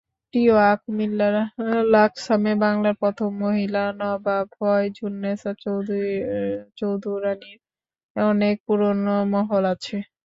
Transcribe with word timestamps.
প্রিয় 0.33 0.53
কিআ, 0.55 0.69
কুমিল্লার 0.81 1.35
লাকসামে 1.93 2.53
বাংলার 2.63 2.95
প্রথম 3.01 3.29
মহিলা 3.43 3.83
নবাব 3.99 4.45
ফয়জুন্নেসা 4.55 5.51
চৌধুরানীর 6.79 7.59
অনেক 8.15 8.55
পুরোনো 8.65 9.15
মহল 9.33 9.63
আছে। 9.73 9.97